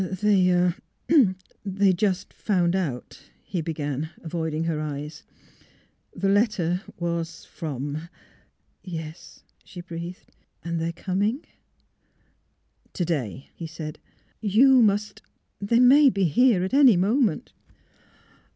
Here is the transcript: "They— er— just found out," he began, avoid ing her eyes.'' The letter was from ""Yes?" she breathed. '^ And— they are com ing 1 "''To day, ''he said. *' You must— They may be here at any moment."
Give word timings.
"They— 0.01 0.49
er— 0.49 0.73
just 1.95 2.33
found 2.33 2.75
out," 2.75 3.21
he 3.43 3.61
began, 3.61 4.09
avoid 4.23 4.51
ing 4.55 4.63
her 4.63 4.79
eyes.'' 4.81 5.21
The 6.23 6.27
letter 6.27 6.81
was 6.97 7.45
from 7.45 8.09
""Yes?" 8.83 9.43
she 9.63 9.79
breathed. 9.81 10.25
'^ 10.31 10.33
And— 10.63 10.79
they 10.79 10.89
are 10.89 10.91
com 10.91 11.21
ing 11.21 11.35
1 11.35 11.45
"''To 12.93 13.05
day, 13.05 13.49
''he 13.55 13.67
said. 13.67 13.99
*' 14.19 14.29
You 14.55 14.81
must— 14.81 15.21
They 15.61 15.79
may 15.79 16.09
be 16.09 16.23
here 16.23 16.63
at 16.63 16.73
any 16.73 16.97
moment." 16.97 17.53